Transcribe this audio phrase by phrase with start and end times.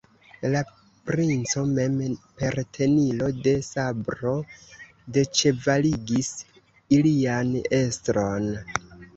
[0.53, 0.61] La
[1.09, 1.99] princo mem
[2.39, 4.33] per tenilo de sabro
[5.19, 6.33] deĉevaligis
[6.99, 7.53] ilian
[7.85, 8.53] estron.